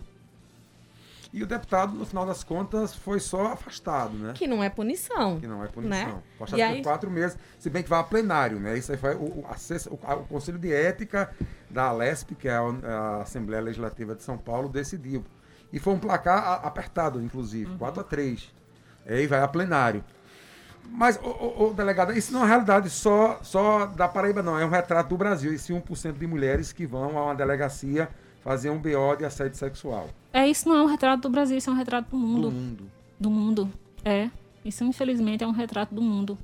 E 1.30 1.42
o 1.42 1.46
deputado, 1.46 1.92
no 1.92 2.06
final 2.06 2.24
das 2.24 2.42
contas, 2.42 2.94
foi 2.94 3.20
só 3.20 3.48
afastado, 3.48 4.16
né? 4.16 4.32
Que 4.34 4.46
não 4.46 4.64
é 4.64 4.70
punição. 4.70 5.38
Que 5.40 5.46
não 5.46 5.62
é 5.62 5.68
punição. 5.68 5.90
Né? 5.90 6.22
Afastado 6.36 6.62
aí... 6.62 6.76
por 6.76 6.84
quatro 6.84 7.10
meses, 7.10 7.36
se 7.58 7.68
bem 7.68 7.82
que 7.82 7.90
vai 7.90 8.00
a 8.00 8.02
plenário, 8.02 8.58
né? 8.58 8.78
Isso 8.78 8.90
aí 8.90 8.96
foi 8.96 9.14
o, 9.14 9.40
o, 9.40 9.46
a, 9.46 10.14
o, 10.14 10.24
Conselho 10.24 10.58
de 10.58 10.72
Ética 10.72 11.36
da 11.68 11.88
Alesp, 11.88 12.34
que 12.34 12.48
é 12.48 12.56
a, 12.56 12.62
a, 12.62 13.22
Assembleia 13.24 13.62
Legislativa 13.62 14.14
de 14.14 14.22
São 14.22 14.38
Paulo, 14.38 14.70
decidiu. 14.70 15.22
E 15.70 15.78
foi 15.78 15.92
um 15.92 15.98
placar 15.98 16.64
apertado, 16.64 17.20
inclusive, 17.20 17.72
uhum. 17.72 17.76
4 17.76 18.00
a 18.00 18.04
3 18.04 18.57
Aí 19.08 19.26
vai 19.26 19.40
a 19.40 19.48
plenário. 19.48 20.04
Mas, 20.90 21.18
o, 21.22 21.72
delegado, 21.74 22.16
isso 22.16 22.32
não 22.32 22.40
é 22.40 22.42
uma 22.42 22.48
realidade 22.48 22.88
só, 22.88 23.40
só 23.42 23.86
da 23.86 24.08
Paraíba, 24.08 24.42
não. 24.42 24.58
É 24.58 24.64
um 24.64 24.70
retrato 24.70 25.08
do 25.08 25.16
Brasil. 25.16 25.52
Esse 25.52 25.72
1% 25.72 26.18
de 26.18 26.26
mulheres 26.26 26.72
que 26.72 26.86
vão 26.86 27.18
a 27.18 27.24
uma 27.24 27.34
delegacia 27.34 28.08
fazer 28.42 28.70
um 28.70 28.78
BO 28.78 29.16
de 29.18 29.24
assédio 29.24 29.56
sexual. 29.56 30.08
É, 30.32 30.46
isso 30.48 30.68
não 30.68 30.76
é 30.76 30.82
um 30.82 30.86
retrato 30.86 31.22
do 31.22 31.30
Brasil, 31.30 31.58
isso 31.58 31.68
é 31.68 31.72
um 31.72 31.76
retrato 31.76 32.10
do 32.10 32.16
mundo. 32.16 32.50
Do 32.50 32.50
mundo. 32.50 32.90
Do 33.20 33.30
mundo, 33.30 33.72
é. 34.04 34.30
Isso, 34.64 34.84
infelizmente, 34.84 35.44
é 35.44 35.46
um 35.46 35.52
retrato 35.52 35.94
do 35.94 36.00
mundo. 36.00 36.38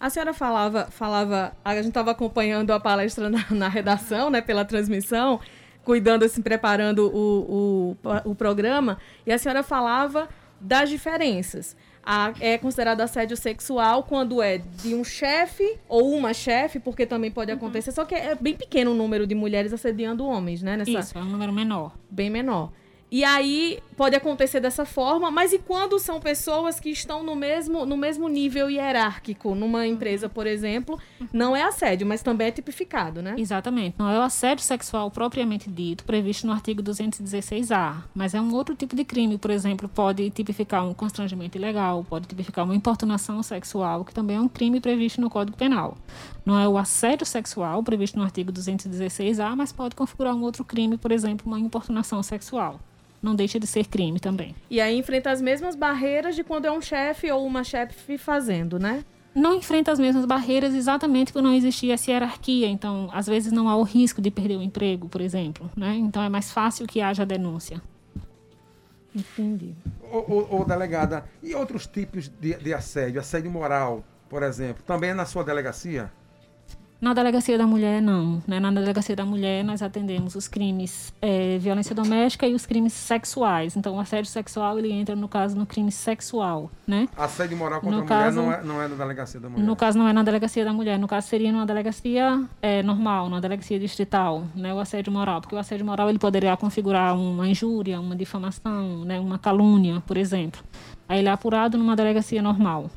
A 0.00 0.10
senhora 0.10 0.34
falava, 0.34 0.86
falava 0.90 1.52
a 1.64 1.74
gente 1.76 1.88
estava 1.88 2.10
acompanhando 2.10 2.72
a 2.72 2.80
palestra 2.80 3.28
na, 3.28 3.44
na, 3.50 3.68
redação, 3.68 4.30
né, 4.30 4.40
pela 4.40 4.64
transmissão, 4.64 5.38
cuidando, 5.84 6.24
assim, 6.24 6.42
preparando 6.42 7.10
o, 7.14 7.96
o, 8.04 8.30
o 8.30 8.34
programa, 8.34 8.98
e 9.26 9.32
a 9.32 9.38
senhora 9.38 9.62
falava 9.62 10.28
das 10.62 10.88
diferenças. 10.88 11.76
A, 12.04 12.32
é 12.40 12.58
considerado 12.58 13.00
assédio 13.00 13.36
sexual 13.36 14.02
quando 14.02 14.42
é 14.42 14.58
de 14.58 14.92
um 14.94 15.04
chefe 15.04 15.78
ou 15.88 16.12
uma 16.12 16.34
chefe, 16.34 16.80
porque 16.80 17.06
também 17.06 17.30
pode 17.30 17.52
uhum. 17.52 17.56
acontecer, 17.56 17.92
só 17.92 18.04
que 18.04 18.14
é 18.14 18.34
bem 18.34 18.54
pequeno 18.54 18.90
o 18.90 18.94
número 18.94 19.24
de 19.24 19.34
mulheres 19.36 19.72
assediando 19.72 20.26
homens, 20.26 20.62
né? 20.62 20.76
Nessa, 20.76 20.90
Isso, 20.90 21.18
é 21.18 21.20
um 21.20 21.26
número 21.26 21.52
menor. 21.52 21.96
Bem 22.10 22.28
menor. 22.28 22.72
E 23.12 23.24
aí 23.24 23.78
pode 23.94 24.16
acontecer 24.16 24.58
dessa 24.58 24.86
forma, 24.86 25.30
mas 25.30 25.52
e 25.52 25.58
quando 25.58 25.98
são 25.98 26.18
pessoas 26.18 26.80
que 26.80 26.88
estão 26.88 27.22
no 27.22 27.36
mesmo, 27.36 27.84
no 27.84 27.94
mesmo 27.94 28.26
nível 28.26 28.70
hierárquico, 28.70 29.54
numa 29.54 29.86
empresa, 29.86 30.30
por 30.30 30.46
exemplo, 30.46 30.98
não 31.30 31.54
é 31.54 31.62
assédio, 31.62 32.06
mas 32.06 32.22
também 32.22 32.46
é 32.46 32.50
tipificado, 32.50 33.20
né? 33.20 33.34
Exatamente. 33.36 33.96
Não 33.98 34.08
é 34.08 34.18
o 34.18 34.22
assédio 34.22 34.64
sexual 34.64 35.10
propriamente 35.10 35.68
dito, 35.68 36.04
previsto 36.04 36.46
no 36.46 36.54
artigo 36.54 36.82
216-A, 36.82 38.02
mas 38.14 38.32
é 38.32 38.40
um 38.40 38.54
outro 38.54 38.74
tipo 38.74 38.96
de 38.96 39.04
crime, 39.04 39.36
por 39.36 39.50
exemplo, 39.50 39.90
pode 39.90 40.30
tipificar 40.30 40.82
um 40.88 40.94
constrangimento 40.94 41.58
ilegal, 41.58 42.06
pode 42.08 42.26
tipificar 42.26 42.64
uma 42.64 42.74
importunação 42.74 43.42
sexual, 43.42 44.06
que 44.06 44.14
também 44.14 44.38
é 44.38 44.40
um 44.40 44.48
crime 44.48 44.80
previsto 44.80 45.20
no 45.20 45.28
Código 45.28 45.58
Penal. 45.58 45.98
Não 46.46 46.58
é 46.58 46.66
o 46.66 46.78
assédio 46.78 47.26
sexual 47.26 47.82
previsto 47.82 48.16
no 48.16 48.24
artigo 48.24 48.50
216-A, 48.50 49.54
mas 49.54 49.70
pode 49.70 49.94
configurar 49.94 50.34
um 50.34 50.40
outro 50.40 50.64
crime, 50.64 50.96
por 50.96 51.12
exemplo, 51.12 51.46
uma 51.46 51.60
importunação 51.60 52.22
sexual 52.22 52.80
não 53.22 53.34
deixa 53.34 53.58
de 53.58 53.66
ser 53.66 53.86
crime 53.86 54.18
também. 54.18 54.54
E 54.68 54.80
aí 54.80 54.98
enfrenta 54.98 55.30
as 55.30 55.40
mesmas 55.40 55.76
barreiras 55.76 56.34
de 56.34 56.42
quando 56.42 56.66
é 56.66 56.72
um 56.72 56.80
chefe 56.80 57.30
ou 57.30 57.46
uma 57.46 57.62
chefe 57.62 58.18
fazendo, 58.18 58.78
né? 58.78 59.04
Não 59.34 59.54
enfrenta 59.54 59.90
as 59.90 59.98
mesmas 59.98 60.26
barreiras 60.26 60.74
exatamente 60.74 61.32
por 61.32 61.42
não 61.42 61.54
existir 61.54 61.90
essa 61.90 62.10
hierarquia. 62.10 62.66
Então, 62.66 63.08
às 63.12 63.26
vezes 63.26 63.50
não 63.50 63.68
há 63.68 63.76
o 63.76 63.82
risco 63.82 64.20
de 64.20 64.30
perder 64.30 64.56
o 64.56 64.62
emprego, 64.62 65.08
por 65.08 65.22
exemplo. 65.22 65.70
Né? 65.74 65.94
Então, 65.96 66.22
é 66.22 66.28
mais 66.28 66.50
fácil 66.50 66.86
que 66.86 67.00
haja 67.00 67.24
denúncia. 67.24 67.80
Entendi. 69.14 69.74
Ô, 70.10 70.58
ô, 70.60 70.64
delegada, 70.64 71.24
e 71.42 71.54
outros 71.54 71.86
tipos 71.86 72.28
de, 72.28 72.54
de 72.54 72.74
assédio? 72.74 73.20
Assédio 73.20 73.50
moral, 73.50 74.04
por 74.28 74.42
exemplo, 74.42 74.82
também 74.86 75.10
é 75.10 75.14
na 75.14 75.24
sua 75.24 75.44
delegacia? 75.44 76.10
Na 77.02 77.12
delegacia 77.12 77.58
da 77.58 77.66
mulher, 77.66 78.00
não. 78.00 78.40
Né? 78.46 78.60
Na 78.60 78.70
delegacia 78.70 79.16
da 79.16 79.24
mulher, 79.24 79.64
nós 79.64 79.82
atendemos 79.82 80.36
os 80.36 80.46
crimes 80.46 81.12
é, 81.20 81.58
violência 81.58 81.96
doméstica 81.96 82.46
e 82.46 82.54
os 82.54 82.64
crimes 82.64 82.92
sexuais. 82.92 83.76
Então, 83.76 83.96
o 83.96 83.98
assédio 83.98 84.30
sexual, 84.30 84.78
ele 84.78 84.92
entra, 84.92 85.16
no 85.16 85.26
caso, 85.26 85.56
no 85.56 85.66
crime 85.66 85.90
sexual, 85.90 86.70
né? 86.86 87.08
Assédio 87.16 87.56
moral 87.56 87.80
contra 87.80 87.96
no 87.98 88.04
a 88.04 88.06
caso, 88.06 88.40
mulher 88.40 88.64
não 88.64 88.76
é, 88.76 88.76
não 88.76 88.82
é 88.82 88.86
na 88.86 88.94
delegacia 88.94 89.40
da 89.40 89.48
mulher? 89.48 89.64
No 89.64 89.74
caso, 89.74 89.98
não 89.98 90.06
é 90.06 90.12
na 90.12 90.22
delegacia 90.22 90.64
da 90.64 90.72
mulher. 90.72 90.96
No 90.96 91.08
caso, 91.08 91.26
seria 91.26 91.50
numa 91.50 91.66
delegacia 91.66 92.44
é, 92.62 92.84
normal, 92.84 93.28
numa 93.28 93.40
delegacia 93.40 93.80
distrital, 93.80 94.44
né? 94.54 94.72
O 94.72 94.78
assédio 94.78 95.12
moral. 95.12 95.40
Porque 95.40 95.56
o 95.56 95.58
assédio 95.58 95.84
moral, 95.84 96.08
ele 96.08 96.20
poderia 96.20 96.56
configurar 96.56 97.18
uma 97.18 97.48
injúria, 97.48 98.00
uma 98.00 98.14
difamação, 98.14 99.04
né? 99.04 99.18
uma 99.18 99.40
calúnia, 99.40 100.00
por 100.06 100.16
exemplo. 100.16 100.62
Aí 101.08 101.18
ele 101.18 101.28
é 101.28 101.32
apurado 101.32 101.76
numa 101.76 101.96
delegacia 101.96 102.40
normal 102.40 102.88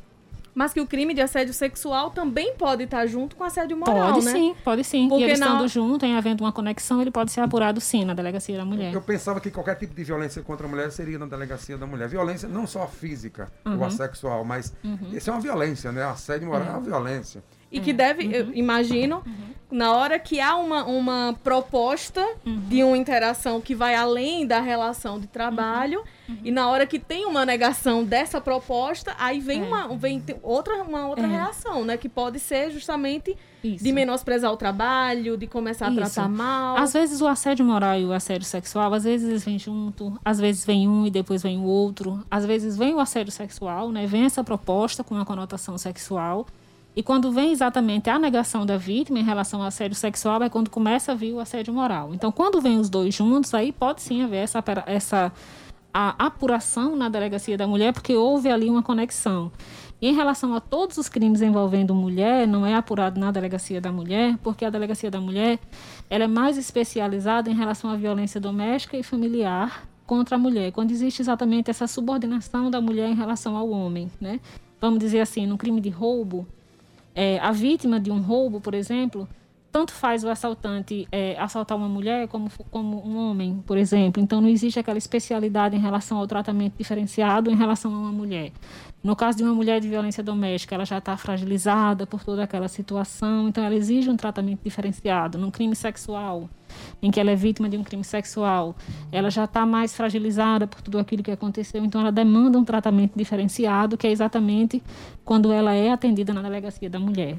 mas 0.56 0.72
que 0.72 0.80
o 0.80 0.86
crime 0.86 1.12
de 1.12 1.20
assédio 1.20 1.52
sexual 1.52 2.10
também 2.10 2.54
pode 2.54 2.84
estar 2.84 3.06
junto 3.06 3.36
com 3.36 3.44
assédio 3.44 3.76
moral, 3.76 4.14
pode 4.14 4.24
né? 4.24 4.32
sim, 4.32 4.56
pode 4.64 4.82
sim. 4.84 5.06
Porque 5.06 5.22
e 5.22 5.26
eles 5.26 5.38
estando 5.38 5.68
juntos, 5.68 6.08
em 6.08 6.16
havendo 6.16 6.42
uma 6.42 6.50
conexão, 6.50 7.02
ele 7.02 7.10
pode 7.10 7.30
ser 7.30 7.42
apurado 7.42 7.78
sim 7.78 8.06
na 8.06 8.14
delegacia 8.14 8.56
da 8.56 8.64
mulher. 8.64 8.94
Eu 8.94 9.02
pensava 9.02 9.38
que 9.38 9.50
qualquer 9.50 9.74
tipo 9.74 9.94
de 9.94 10.02
violência 10.02 10.42
contra 10.42 10.66
a 10.66 10.70
mulher 10.70 10.90
seria 10.90 11.18
na 11.18 11.26
delegacia 11.26 11.76
da 11.76 11.86
mulher. 11.86 12.08
Violência 12.08 12.48
não 12.48 12.66
só 12.66 12.86
física 12.86 13.52
uhum. 13.66 13.80
ou 13.80 13.84
assexual, 13.84 14.46
mas 14.46 14.72
uhum. 14.82 15.10
isso 15.12 15.28
é 15.28 15.32
uma 15.34 15.42
violência, 15.42 15.92
né? 15.92 16.02
Assédio 16.02 16.48
moral 16.48 16.64
é, 16.64 16.68
é 16.68 16.70
uma 16.70 16.80
violência. 16.80 17.44
E 17.76 17.80
que 17.80 17.92
deve, 17.92 18.26
uhum. 18.26 18.32
eu 18.32 18.54
imagino, 18.54 19.22
uhum. 19.26 19.32
na 19.70 19.92
hora 19.92 20.18
que 20.18 20.40
há 20.40 20.56
uma, 20.56 20.84
uma 20.84 21.36
proposta 21.42 22.24
uhum. 22.44 22.60
de 22.68 22.82
uma 22.82 22.96
interação 22.96 23.60
que 23.60 23.74
vai 23.74 23.94
além 23.94 24.46
da 24.46 24.60
relação 24.60 25.18
de 25.18 25.26
trabalho, 25.26 26.02
uhum. 26.28 26.38
e 26.44 26.50
na 26.50 26.68
hora 26.68 26.86
que 26.86 26.98
tem 26.98 27.26
uma 27.26 27.44
negação 27.44 28.04
dessa 28.04 28.40
proposta, 28.40 29.14
aí 29.18 29.40
vem, 29.40 29.62
é. 29.62 29.64
uma, 29.64 29.96
vem 29.96 30.22
outra, 30.42 30.82
uma 30.82 31.08
outra 31.08 31.26
é. 31.26 31.30
reação, 31.30 31.84
né? 31.84 31.96
Que 31.96 32.08
pode 32.08 32.38
ser 32.38 32.70
justamente 32.70 33.36
Isso. 33.62 33.84
de 33.84 33.92
menosprezar 33.92 34.52
o 34.52 34.56
trabalho, 34.56 35.36
de 35.36 35.46
começar 35.46 35.90
Isso. 35.90 36.00
a 36.00 36.02
tratar 36.04 36.28
mal. 36.28 36.76
Às 36.76 36.92
vezes 36.92 37.20
o 37.20 37.26
assédio 37.26 37.64
moral 37.64 37.98
e 37.98 38.04
o 38.04 38.12
assédio 38.12 38.46
sexual, 38.46 38.92
às 38.94 39.04
vezes 39.04 39.28
eles 39.28 39.44
vêm 39.44 39.58
junto, 39.58 40.18
às 40.24 40.38
vezes 40.38 40.64
vem 40.64 40.88
um 40.88 41.06
e 41.06 41.10
depois 41.10 41.42
vem 41.42 41.58
o 41.58 41.64
outro, 41.64 42.24
às 42.30 42.46
vezes 42.46 42.76
vem 42.76 42.94
o 42.94 43.00
assédio 43.00 43.32
sexual, 43.32 43.90
né? 43.90 44.06
Vem 44.06 44.24
essa 44.24 44.42
proposta 44.42 45.02
com 45.04 45.14
uma 45.14 45.24
conotação 45.24 45.76
sexual. 45.76 46.46
E 46.96 47.02
quando 47.02 47.30
vem 47.30 47.52
exatamente 47.52 48.08
a 48.08 48.18
negação 48.18 48.64
da 48.64 48.78
vítima 48.78 49.18
em 49.18 49.22
relação 49.22 49.60
ao 49.60 49.66
assédio 49.66 49.94
sexual, 49.94 50.42
é 50.42 50.48
quando 50.48 50.70
começa 50.70 51.12
a 51.12 51.14
vir 51.14 51.34
o 51.34 51.38
assédio 51.38 51.74
moral. 51.74 52.14
Então, 52.14 52.32
quando 52.32 52.58
vem 52.58 52.78
os 52.78 52.88
dois 52.88 53.14
juntos, 53.14 53.52
aí 53.52 53.70
pode 53.70 54.00
sim 54.00 54.22
haver 54.22 54.38
essa, 54.38 54.64
essa 54.86 55.32
a 55.92 56.26
apuração 56.26 56.96
na 56.96 57.10
delegacia 57.10 57.56
da 57.58 57.66
mulher, 57.66 57.92
porque 57.92 58.16
houve 58.16 58.48
ali 58.48 58.70
uma 58.70 58.82
conexão. 58.82 59.52
Em 60.00 60.14
relação 60.14 60.54
a 60.54 60.60
todos 60.60 60.96
os 60.96 61.08
crimes 61.08 61.42
envolvendo 61.42 61.94
mulher, 61.94 62.46
não 62.46 62.64
é 62.66 62.74
apurado 62.74 63.20
na 63.20 63.30
delegacia 63.30 63.80
da 63.80 63.92
mulher, 63.92 64.38
porque 64.42 64.64
a 64.64 64.70
delegacia 64.70 65.10
da 65.10 65.20
mulher 65.20 65.58
ela 66.08 66.24
é 66.24 66.26
mais 66.26 66.56
especializada 66.56 67.50
em 67.50 67.54
relação 67.54 67.90
à 67.90 67.96
violência 67.96 68.40
doméstica 68.40 68.96
e 68.96 69.02
familiar 69.02 69.86
contra 70.06 70.36
a 70.36 70.38
mulher, 70.38 70.72
quando 70.72 70.92
existe 70.92 71.20
exatamente 71.20 71.70
essa 71.70 71.86
subordinação 71.86 72.70
da 72.70 72.80
mulher 72.80 73.10
em 73.10 73.14
relação 73.14 73.56
ao 73.56 73.68
homem, 73.68 74.10
né? 74.20 74.40
Vamos 74.80 74.98
dizer 74.98 75.20
assim, 75.20 75.46
no 75.46 75.58
crime 75.58 75.80
de 75.80 75.88
roubo, 75.88 76.46
é, 77.16 77.38
a 77.38 77.50
vítima 77.50 77.98
de 77.98 78.10
um 78.10 78.20
roubo, 78.20 78.60
por 78.60 78.74
exemplo, 78.74 79.26
tanto 79.76 79.92
faz 79.92 80.24
o 80.24 80.30
assaltante 80.30 81.06
é, 81.12 81.38
assaltar 81.38 81.76
uma 81.76 81.86
mulher 81.86 82.28
como, 82.28 82.48
como 82.70 83.06
um 83.06 83.18
homem, 83.18 83.62
por 83.66 83.76
exemplo. 83.76 84.22
Então, 84.22 84.40
não 84.40 84.48
existe 84.48 84.78
aquela 84.78 84.96
especialidade 84.96 85.76
em 85.76 85.78
relação 85.78 86.16
ao 86.16 86.26
tratamento 86.26 86.78
diferenciado 86.78 87.50
em 87.50 87.54
relação 87.54 87.94
a 87.94 87.98
uma 87.98 88.10
mulher. 88.10 88.52
No 89.04 89.14
caso 89.14 89.36
de 89.36 89.44
uma 89.44 89.52
mulher 89.52 89.78
de 89.78 89.86
violência 89.86 90.24
doméstica, 90.24 90.74
ela 90.74 90.86
já 90.86 90.96
está 90.96 91.14
fragilizada 91.18 92.06
por 92.06 92.24
toda 92.24 92.42
aquela 92.42 92.68
situação, 92.68 93.50
então 93.50 93.62
ela 93.62 93.74
exige 93.74 94.08
um 94.08 94.16
tratamento 94.16 94.60
diferenciado. 94.64 95.36
Num 95.36 95.50
crime 95.50 95.76
sexual, 95.76 96.48
em 97.02 97.10
que 97.10 97.20
ela 97.20 97.32
é 97.32 97.36
vítima 97.36 97.68
de 97.68 97.76
um 97.76 97.84
crime 97.84 98.02
sexual, 98.02 98.74
ela 99.12 99.28
já 99.28 99.44
está 99.44 99.66
mais 99.66 99.94
fragilizada 99.94 100.66
por 100.66 100.80
tudo 100.80 100.98
aquilo 100.98 101.22
que 101.22 101.30
aconteceu, 101.30 101.84
então 101.84 102.00
ela 102.00 102.10
demanda 102.10 102.58
um 102.58 102.64
tratamento 102.64 103.12
diferenciado, 103.14 103.98
que 103.98 104.06
é 104.06 104.10
exatamente 104.10 104.82
quando 105.22 105.52
ela 105.52 105.74
é 105.74 105.90
atendida 105.90 106.32
na 106.32 106.40
delegacia 106.40 106.88
da 106.88 106.98
mulher. 106.98 107.36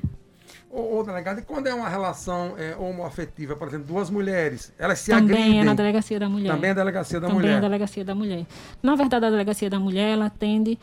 Ô 0.80 1.02
delegado, 1.02 1.40
e 1.40 1.42
quando 1.42 1.66
é 1.66 1.74
uma 1.74 1.90
relação 1.90 2.54
é, 2.56 2.76
homoafetiva, 2.76 3.56
por 3.56 3.68
exemplo, 3.68 3.88
duas 3.88 4.12
mulheres, 4.12 4.72
elas 4.78 5.00
se 5.00 5.10
Também 5.10 5.36
agridem? 5.36 5.62
é 5.62 5.64
na 5.64 5.74
delegacia 5.74 6.20
da 6.20 6.30
mulher. 6.30 6.52
Também 6.54 6.68
é 6.68 6.72
a 6.72 6.76
delegacia 6.76 7.20
da 7.20 7.28
Também 7.28 7.42
mulher. 7.42 7.48
Também 7.48 7.56
é 7.56 7.58
a 7.58 7.70
delegacia 7.70 8.06
da 8.06 8.14
mulher. 8.16 8.46
Na 8.84 8.96
verdade, 8.96 9.26
a 9.26 9.30
delegacia 9.32 9.70
da 9.72 9.80
mulher, 9.80 10.14
ela 10.14 10.28
atende 10.28 10.78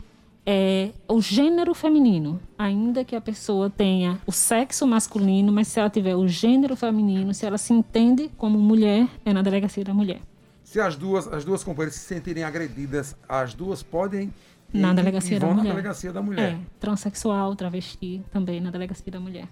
é, 0.45 0.91
o 1.07 1.21
gênero 1.21 1.73
feminino. 1.73 2.41
Ainda 2.57 3.05
que 3.05 3.15
a 3.15 3.21
pessoa 3.21 3.69
tenha 3.69 4.19
o 4.27 4.33
sexo 4.33 4.85
masculino, 4.85 5.53
mas 5.53 5.69
se 5.69 5.79
ela 5.79 5.89
tiver 5.89 6.15
o 6.15 6.27
gênero 6.27 6.75
feminino, 6.75 7.33
se 7.33 7.45
ela 7.45 7.57
se 7.57 7.71
entende 7.71 8.29
como 8.37 8.59
mulher, 8.59 9.07
é 9.23 9.31
na 9.31 9.41
delegacia 9.41 9.85
da 9.85 9.93
mulher. 9.93 10.19
Se 10.61 10.81
as 10.81 10.97
duas, 10.97 11.25
as 11.25 11.45
duas 11.45 11.63
companheiras 11.63 11.95
se 11.95 12.05
sentirem 12.05 12.43
agredidas, 12.43 13.15
as 13.29 13.53
duas 13.53 13.81
podem 13.81 14.33
na 14.73 14.93
delegacia, 14.93 15.39
da, 15.39 15.47
mulher. 15.47 15.63
na 15.63 15.69
delegacia 15.69 16.11
da 16.11 16.21
mulher. 16.21 16.53
É, 16.53 16.57
transexual, 16.81 17.55
travesti, 17.55 18.21
também 18.29 18.59
na 18.59 18.71
delegacia 18.71 19.09
da 19.09 19.21
mulher. 19.21 19.47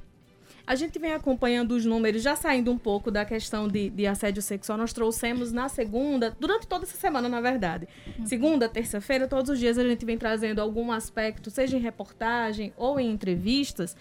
A 0.66 0.76
gente 0.76 0.98
vem 0.98 1.12
acompanhando 1.12 1.74
os 1.74 1.86
números, 1.86 2.22
já 2.22 2.38
saindo 2.38 2.72
um 2.72 2.78
pouco 2.78 3.12
da 3.12 3.26
questão 3.26 3.68
de, 3.68 3.90
de 3.90 4.08
assédio 4.08 4.42
sexual. 4.42 4.78
Nós 4.78 4.94
trouxemos 4.94 5.52
na 5.52 5.68
segunda, 5.68 6.36
durante 6.40 6.66
toda 6.68 6.86
essa 6.86 6.96
semana, 6.96 7.28
na 7.28 7.42
verdade. 7.42 7.86
Uhum. 8.18 8.26
Segunda, 8.26 8.70
terça-feira, 8.70 9.28
todos 9.28 9.50
os 9.50 9.60
dias 9.60 9.78
a 9.78 9.84
gente 9.84 10.06
vem 10.06 10.18
trazendo 10.18 10.62
algum 10.62 10.90
aspecto, 10.92 11.52
seja 11.52 11.76
em 11.76 11.82
reportagem 11.82 12.72
ou 12.78 12.98
em 12.98 13.12
entrevistas. 13.12 13.96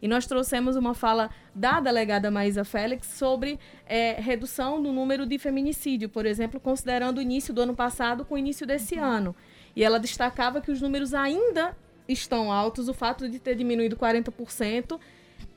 E 0.00 0.08
nós 0.08 0.26
trouxemos 0.26 0.74
uma 0.74 0.94
fala 0.94 1.28
da 1.54 1.80
delegada 1.80 2.30
Maísa 2.30 2.64
Félix 2.64 3.08
sobre 3.08 3.58
é, 3.86 4.12
redução 4.18 4.82
do 4.82 4.92
número 4.92 5.26
de 5.26 5.38
feminicídio, 5.38 6.08
por 6.08 6.24
exemplo, 6.24 6.58
considerando 6.58 7.18
o 7.18 7.22
início 7.22 7.52
do 7.52 7.60
ano 7.60 7.74
passado 7.74 8.24
com 8.24 8.36
o 8.36 8.38
início 8.38 8.66
desse 8.66 8.94
uhum. 8.94 9.04
ano. 9.04 9.36
E 9.74 9.84
ela 9.84 9.98
destacava 9.98 10.62
que 10.62 10.70
os 10.70 10.80
números 10.80 11.12
ainda 11.12 11.76
estão 12.08 12.50
altos, 12.50 12.88
o 12.88 12.94
fato 12.94 13.28
de 13.28 13.38
ter 13.38 13.54
diminuído 13.54 13.96
40% 13.96 14.98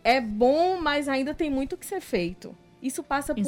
é 0.04 0.22
bom, 0.22 0.80
mas 0.82 1.08
ainda 1.08 1.34
tem 1.34 1.50
muito 1.50 1.78
que 1.78 1.86
ser 1.86 2.02
feito. 2.02 2.56
Isso 2.82 3.04
passa 3.04 3.34
por, 3.36 3.44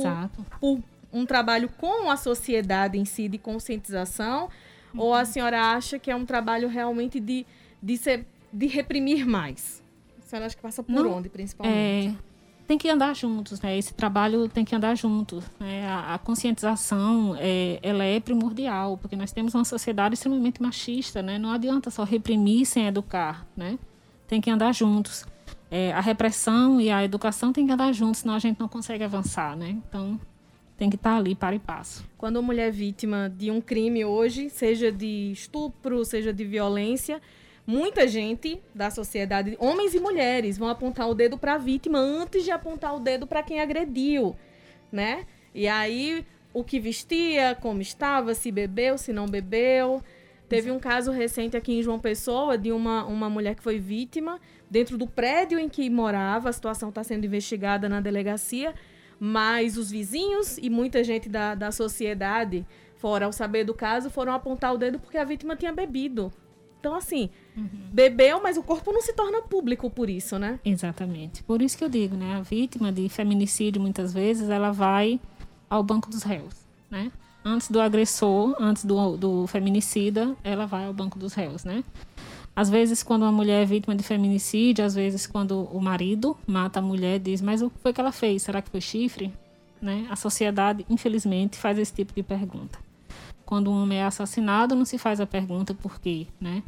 por 0.59 0.83
um 1.11 1.25
trabalho 1.25 1.69
com 1.77 2.09
a 2.09 2.17
sociedade 2.17 2.97
em 2.97 3.05
si, 3.05 3.27
de 3.27 3.37
conscientização, 3.37 4.49
uhum. 4.93 5.01
ou 5.01 5.13
a 5.13 5.25
senhora 5.25 5.73
acha 5.73 5.97
que 5.97 6.11
é 6.11 6.15
um 6.15 6.25
trabalho 6.25 6.67
realmente 6.67 7.19
de, 7.19 7.45
de, 7.81 7.97
ser, 7.97 8.25
de 8.51 8.67
reprimir 8.67 9.25
mais? 9.25 9.81
A 10.19 10.25
senhora 10.25 10.45
acha 10.45 10.55
que 10.55 10.61
passa 10.61 10.83
por 10.83 10.91
Não, 10.91 11.11
onde, 11.11 11.29
principalmente? 11.29 11.75
É, 11.75 12.13
tem 12.67 12.77
que 12.77 12.89
andar 12.89 13.13
juntos, 13.15 13.59
né? 13.61 13.77
Esse 13.77 13.93
trabalho 13.93 14.47
tem 14.47 14.63
que 14.63 14.73
andar 14.75 14.95
juntos. 14.95 15.43
Né? 15.59 15.85
A, 15.87 16.15
a, 16.15 16.17
conscientização, 16.17 17.35
é, 17.37 17.79
ela 17.81 18.03
é 18.03 18.19
primordial, 18.19 18.97
porque 18.97 19.15
nós 19.15 19.31
temos 19.31 19.53
uma 19.53 19.65
sociedade 19.65 20.15
extremamente 20.15 20.61
machista, 20.61 21.21
né? 21.21 21.37
Não 21.37 21.51
adianta 21.51 21.89
só 21.89 22.03
reprimir 22.03 22.65
sem 22.65 22.87
educar, 22.87 23.45
né? 23.55 23.77
Tem 24.27 24.39
que 24.39 24.49
andar 24.49 24.73
juntos 24.73 25.25
é, 25.71 25.93
a 25.93 26.01
repressão 26.01 26.81
e 26.81 26.89
a 26.91 27.01
educação 27.01 27.53
têm 27.53 27.65
que 27.65 27.71
andar 27.71 27.93
juntos, 27.93 28.19
senão 28.19 28.35
a 28.35 28.39
gente 28.39 28.59
não 28.59 28.67
consegue 28.67 29.05
avançar, 29.05 29.55
né? 29.55 29.69
Então, 29.69 30.19
tem 30.77 30.89
que 30.89 30.97
estar 30.97 31.15
ali 31.15 31.33
para 31.33 31.55
e 31.55 31.59
passo. 31.59 32.05
Quando 32.17 32.35
uma 32.35 32.41
mulher 32.41 32.67
é 32.67 32.71
vítima 32.71 33.33
de 33.33 33.49
um 33.49 33.61
crime 33.61 34.03
hoje, 34.03 34.49
seja 34.49 34.91
de 34.91 35.31
estupro, 35.31 36.03
seja 36.03 36.33
de 36.33 36.43
violência, 36.43 37.21
muita 37.65 38.05
gente 38.05 38.61
da 38.75 38.91
sociedade, 38.91 39.55
homens 39.59 39.95
e 39.95 39.99
mulheres, 39.99 40.57
vão 40.57 40.67
apontar 40.67 41.09
o 41.09 41.15
dedo 41.15 41.37
para 41.37 41.53
a 41.53 41.57
vítima 41.57 41.99
antes 41.99 42.43
de 42.43 42.51
apontar 42.51 42.93
o 42.93 42.99
dedo 42.99 43.25
para 43.25 43.41
quem 43.41 43.61
agrediu, 43.61 44.35
né? 44.91 45.25
E 45.55 45.67
aí, 45.67 46.25
o 46.53 46.65
que 46.65 46.79
vestia, 46.79 47.55
como 47.61 47.81
estava, 47.81 48.33
se 48.33 48.51
bebeu, 48.51 48.97
se 48.97 49.13
não 49.13 49.25
bebeu. 49.25 50.03
Teve 50.51 50.69
um 50.69 50.79
caso 50.79 51.11
recente 51.11 51.55
aqui 51.55 51.71
em 51.71 51.81
João 51.81 51.97
Pessoa 51.97 52.57
de 52.57 52.73
uma, 52.73 53.05
uma 53.05 53.29
mulher 53.29 53.55
que 53.55 53.63
foi 53.63 53.79
vítima 53.79 54.37
dentro 54.69 54.97
do 54.97 55.07
prédio 55.07 55.57
em 55.57 55.69
que 55.69 55.89
morava. 55.89 56.49
A 56.49 56.51
situação 56.51 56.89
está 56.89 57.01
sendo 57.05 57.25
investigada 57.25 57.87
na 57.87 58.01
delegacia, 58.01 58.75
mas 59.17 59.77
os 59.77 59.89
vizinhos 59.89 60.57
e 60.57 60.69
muita 60.69 61.05
gente 61.05 61.29
da, 61.29 61.55
da 61.55 61.71
sociedade, 61.71 62.67
fora 62.97 63.27
ao 63.27 63.31
saber 63.31 63.63
do 63.63 63.73
caso, 63.73 64.09
foram 64.09 64.33
apontar 64.33 64.73
o 64.73 64.77
dedo 64.77 64.99
porque 64.99 65.17
a 65.17 65.23
vítima 65.23 65.55
tinha 65.55 65.71
bebido. 65.71 66.29
Então, 66.81 66.95
assim, 66.95 67.29
uhum. 67.55 67.69
bebeu, 67.93 68.43
mas 68.43 68.57
o 68.57 68.63
corpo 68.63 68.91
não 68.91 69.01
se 69.01 69.13
torna 69.13 69.41
público 69.43 69.89
por 69.89 70.09
isso, 70.09 70.37
né? 70.37 70.59
Exatamente. 70.65 71.41
Por 71.43 71.61
isso 71.61 71.77
que 71.77 71.83
eu 71.85 71.89
digo, 71.89 72.17
né? 72.17 72.35
A 72.35 72.41
vítima 72.41 72.91
de 72.91 73.07
feminicídio, 73.07 73.81
muitas 73.81 74.13
vezes, 74.13 74.49
ela 74.49 74.71
vai 74.71 75.17
ao 75.69 75.81
banco 75.81 76.09
dos 76.09 76.23
réus, 76.23 76.67
né? 76.89 77.09
Antes 77.43 77.69
do 77.69 77.81
agressor, 77.81 78.55
antes 78.59 78.85
do, 78.85 79.17
do 79.17 79.47
feminicida, 79.47 80.35
ela 80.43 80.65
vai 80.67 80.85
ao 80.85 80.93
banco 80.93 81.17
dos 81.17 81.33
réus, 81.33 81.63
né? 81.63 81.83
Às 82.55 82.69
vezes, 82.69 83.01
quando 83.01 83.23
uma 83.23 83.31
mulher 83.31 83.63
é 83.63 83.65
vítima 83.65 83.95
de 83.95 84.03
feminicídio, 84.03 84.85
às 84.85 84.93
vezes, 84.93 85.25
quando 85.25 85.63
o 85.63 85.81
marido 85.81 86.37
mata 86.45 86.79
a 86.79 86.81
mulher, 86.81 87.19
diz: 87.19 87.41
Mas 87.41 87.61
o 87.61 87.69
que 87.69 87.79
foi 87.79 87.93
que 87.93 88.01
ela 88.01 88.11
fez? 88.11 88.43
Será 88.43 88.61
que 88.61 88.69
foi 88.69 88.81
chifre? 88.81 89.33
Né? 89.81 90.05
A 90.09 90.15
sociedade, 90.15 90.85
infelizmente, 90.89 91.57
faz 91.57 91.79
esse 91.79 91.93
tipo 91.93 92.13
de 92.13 92.21
pergunta. 92.21 92.77
Quando 93.45 93.71
um 93.71 93.81
homem 93.81 93.99
é 93.99 94.05
assassinado, 94.05 94.75
não 94.75 94.85
se 94.85 94.97
faz 94.97 95.19
a 95.19 95.25
pergunta 95.25 95.73
por 95.73 95.99
quê, 95.99 96.27
né? 96.39 96.61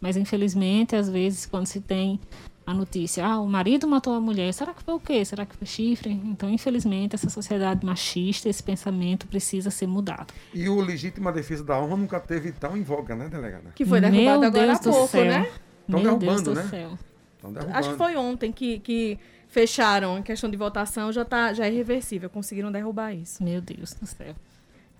Mas, 0.00 0.16
infelizmente, 0.16 0.94
às 0.94 1.08
vezes, 1.08 1.46
quando 1.46 1.66
se 1.66 1.80
tem 1.80 2.20
a 2.64 2.72
notícia, 2.72 3.26
ah, 3.26 3.40
o 3.40 3.48
marido 3.48 3.88
matou 3.88 4.14
a 4.14 4.20
mulher, 4.20 4.52
será 4.54 4.72
que 4.72 4.82
foi 4.82 4.94
o 4.94 5.00
quê? 5.00 5.24
Será 5.24 5.44
que 5.44 5.56
foi 5.56 5.66
chifre? 5.66 6.10
Então, 6.10 6.48
infelizmente, 6.48 7.14
essa 7.14 7.28
sociedade 7.28 7.84
machista, 7.84 8.48
esse 8.48 8.62
pensamento 8.62 9.26
precisa 9.26 9.70
ser 9.70 9.86
mudado. 9.86 10.32
E 10.54 10.68
o 10.68 10.80
legítima 10.80 11.32
defesa 11.32 11.64
da 11.64 11.80
honra 11.80 11.96
nunca 11.96 12.20
teve 12.20 12.52
tão 12.52 12.76
em 12.76 12.82
voga, 12.82 13.16
né, 13.16 13.28
delegada? 13.28 13.72
Que 13.74 13.84
foi 13.84 14.00
derrubado 14.00 14.40
Meu 14.40 14.48
agora 14.48 14.66
Deus 14.66 14.78
há 14.78 14.90
pouco, 14.90 15.08
céu. 15.08 15.24
né? 15.24 15.50
Tão 15.90 16.00
Meu 16.00 16.16
Deus 16.16 16.42
derrubando, 16.42 16.50
do 16.50 16.54
né? 16.54 16.68
céu. 16.68 16.98
Derrubando. 17.42 17.76
Acho 17.76 17.90
que 17.90 17.96
foi 17.96 18.16
ontem 18.16 18.52
que, 18.52 18.78
que 18.78 19.18
fecharam 19.48 20.16
a 20.16 20.22
questão 20.22 20.48
de 20.48 20.56
votação, 20.56 21.12
já, 21.12 21.24
tá, 21.24 21.52
já 21.52 21.66
é 21.66 21.72
irreversível, 21.72 22.30
conseguiram 22.30 22.70
derrubar 22.70 23.12
isso. 23.12 23.42
Meu 23.42 23.60
Deus 23.60 23.92
do 23.94 24.06
céu. 24.06 24.34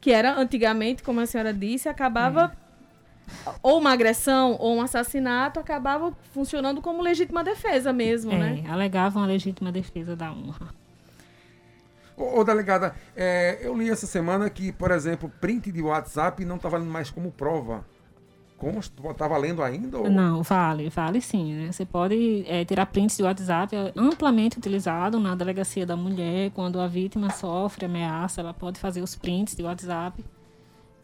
Que 0.01 0.11
era, 0.11 0.37
antigamente, 0.37 1.03
como 1.03 1.21
a 1.21 1.27
senhora 1.27 1.55
disse, 1.55 1.89
acabava... 1.89 2.53
Ou 3.63 3.79
uma 3.79 3.93
agressão 3.93 4.57
ou 4.59 4.77
um 4.77 4.83
assassinato 4.83 5.59
acabava 5.59 6.13
funcionando 6.33 6.81
como 6.81 7.03
legítima 7.03 7.43
defesa 7.43 7.93
mesmo, 7.93 8.33
É, 8.33 8.39
né? 8.39 8.65
alegavam 8.69 9.23
a 9.23 9.27
legítima 9.27 9.73
defesa 9.73 10.15
da 10.15 10.31
honra. 10.31 10.69
Ô, 12.17 12.41
ô, 12.41 12.45
delegada, 12.45 12.95
é, 13.17 13.59
eu 13.63 13.77
li 13.77 13.91
essa 13.91 14.07
semana 14.07 14.49
que, 14.51 14.71
por 14.71 14.91
exemplo, 14.91 15.33
print 15.41 15.73
de 15.73 15.83
WhatsApp 15.83 16.45
não 16.45 16.57
está 16.57 16.69
valendo 16.69 16.91
mais 16.91 17.11
como 17.11 17.31
prova. 17.33 17.85
Como 18.57 18.79
está 18.79 19.27
valendo 19.27 19.61
ainda? 19.61 19.99
Ou... 19.99 20.09
Não, 20.09 20.41
vale, 20.43 20.89
vale 20.89 21.21
sim. 21.21 21.53
Né? 21.53 21.73
Você 21.73 21.85
pode 21.85 22.45
é, 22.47 22.65
tirar 22.65 22.87
prints 22.87 23.17
de 23.17 23.25
WhatsApp, 23.25 23.75
é 23.75 23.93
amplamente 23.97 24.57
utilizado 24.57 25.19
na 25.19 25.35
delegacia 25.35 25.85
da 25.85 25.97
mulher, 25.97 26.53
quando 26.53 26.79
a 26.79 26.87
vítima 26.87 27.31
sofre 27.31 27.87
ameaça, 27.87 28.41
ela 28.41 28.55
pode 28.55 28.79
fazer 28.79 29.03
os 29.03 29.17
prints 29.17 29.57
de 29.57 29.65
WhatsApp 29.65 30.25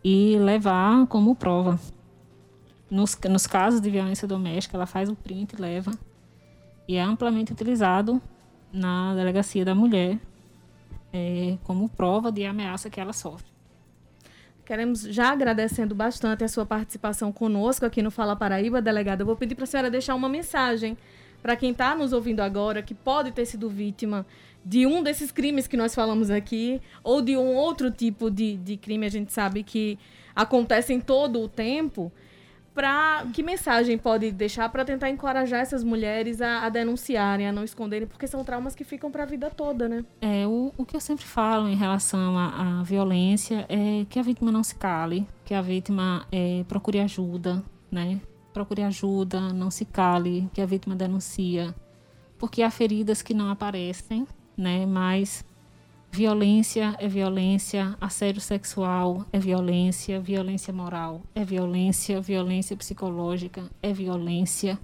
e 0.04 0.38
levar 0.38 1.04
como 1.08 1.34
prova. 1.34 1.80
Nos, 2.90 3.18
nos 3.28 3.46
casos 3.46 3.80
de 3.80 3.90
violência 3.90 4.26
doméstica, 4.26 4.76
ela 4.76 4.86
faz 4.86 5.08
o 5.08 5.14
print 5.14 5.52
e 5.52 5.60
leva. 5.60 5.92
E 6.86 6.96
é 6.96 7.02
amplamente 7.02 7.52
utilizado 7.52 8.20
na 8.72 9.14
delegacia 9.14 9.64
da 9.64 9.74
mulher 9.74 10.18
é, 11.12 11.58
como 11.64 11.88
prova 11.88 12.32
de 12.32 12.44
ameaça 12.44 12.88
que 12.88 13.00
ela 13.00 13.12
sofre. 13.12 13.46
Queremos 14.64 15.02
já 15.02 15.30
agradecendo 15.30 15.94
bastante 15.94 16.44
a 16.44 16.48
sua 16.48 16.66
participação 16.66 17.32
conosco 17.32 17.86
aqui 17.86 18.02
no 18.02 18.10
Fala 18.10 18.36
Paraíba, 18.36 18.82
delegada. 18.82 19.22
Eu 19.22 19.26
vou 19.26 19.36
pedir 19.36 19.54
para 19.54 19.64
a 19.64 19.66
senhora 19.66 19.90
deixar 19.90 20.14
uma 20.14 20.28
mensagem 20.28 20.96
para 21.42 21.56
quem 21.56 21.70
está 21.70 21.94
nos 21.94 22.12
ouvindo 22.12 22.40
agora, 22.40 22.82
que 22.82 22.94
pode 22.94 23.32
ter 23.32 23.46
sido 23.46 23.70
vítima 23.70 24.26
de 24.64 24.86
um 24.86 25.02
desses 25.02 25.32
crimes 25.32 25.66
que 25.66 25.76
nós 25.76 25.94
falamos 25.94 26.30
aqui, 26.30 26.82
ou 27.02 27.22
de 27.22 27.36
um 27.36 27.54
outro 27.54 27.90
tipo 27.90 28.30
de, 28.30 28.56
de 28.58 28.76
crime, 28.76 29.06
a 29.06 29.10
gente 29.10 29.32
sabe 29.32 29.62
que 29.62 29.98
acontece 30.34 30.92
em 30.92 31.00
todo 31.00 31.40
o 31.40 31.48
tempo. 31.48 32.12
Pra, 32.78 33.26
que 33.32 33.42
mensagem 33.42 33.98
pode 33.98 34.30
deixar 34.30 34.68
para 34.68 34.84
tentar 34.84 35.10
encorajar 35.10 35.58
essas 35.58 35.82
mulheres 35.82 36.40
a, 36.40 36.64
a 36.64 36.68
denunciarem, 36.68 37.48
a 37.48 37.50
não 37.50 37.64
esconderem, 37.64 38.06
porque 38.06 38.28
são 38.28 38.44
traumas 38.44 38.72
que 38.72 38.84
ficam 38.84 39.10
para 39.10 39.24
a 39.24 39.26
vida 39.26 39.50
toda, 39.50 39.88
né? 39.88 40.04
É, 40.20 40.46
o, 40.46 40.72
o 40.78 40.86
que 40.86 40.94
eu 40.94 41.00
sempre 41.00 41.24
falo 41.24 41.68
em 41.68 41.74
relação 41.74 42.38
à, 42.38 42.78
à 42.78 42.82
violência 42.84 43.66
é 43.68 44.06
que 44.08 44.16
a 44.16 44.22
vítima 44.22 44.52
não 44.52 44.62
se 44.62 44.76
cale, 44.76 45.26
que 45.44 45.54
a 45.54 45.60
vítima 45.60 46.24
é, 46.30 46.64
procure 46.68 47.00
ajuda, 47.00 47.64
né? 47.90 48.20
Procure 48.54 48.84
ajuda, 48.84 49.52
não 49.52 49.72
se 49.72 49.84
cale, 49.84 50.48
que 50.54 50.60
a 50.60 50.66
vítima 50.66 50.94
denuncia. 50.94 51.74
Porque 52.38 52.62
há 52.62 52.70
feridas 52.70 53.22
que 53.22 53.34
não 53.34 53.50
aparecem, 53.50 54.24
né? 54.56 54.86
Mas 54.86 55.44
violência 56.10 56.94
é 56.98 57.08
violência, 57.08 57.96
assédio 58.00 58.40
sexual 58.40 59.24
é 59.32 59.38
violência, 59.38 60.20
violência 60.20 60.72
moral 60.72 61.22
é 61.34 61.44
violência, 61.44 62.20
violência 62.20 62.76
psicológica 62.76 63.64
é 63.82 63.92
violência. 63.92 64.78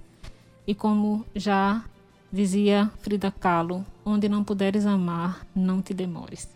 E 0.67 0.73
como 0.73 1.25
já 1.35 1.83
dizia 2.31 2.91
Frida 2.99 3.31
Kahlo, 3.31 3.85
onde 4.03 4.27
não 4.27 4.43
puderes 4.43 4.85
amar, 4.85 5.45
não 5.55 5.81
te 5.81 5.93
demores. 5.93 6.49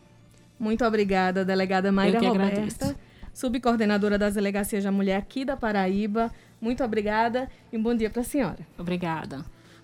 Muito 0.59 0.83
obrigada, 0.85 1.45
delegada 1.45 1.91
Mayra 1.91 2.19
Roberta, 2.19 2.59
agradeço. 2.59 2.95
subcoordenadora 3.33 4.17
das 4.17 4.33
Delegacias 4.33 4.83
da 4.83 4.91
Mulher 4.91 5.17
aqui 5.17 5.45
da 5.45 5.55
Paraíba. 5.55 6.31
Muito 6.59 6.83
obrigada 6.83 7.49
e 7.71 7.77
um 7.77 7.81
bom 7.81 7.95
dia 7.95 8.09
para 8.09 8.21
a 8.21 8.25
senhora. 8.25 8.59
Obrigada. 8.77 9.45